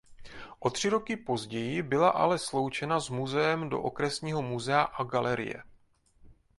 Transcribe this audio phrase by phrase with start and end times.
[0.59, 5.63] O tři roky později byla ale sloučena s muzeem do okresního muzea a galerie.